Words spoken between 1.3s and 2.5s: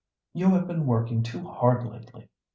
hard lately.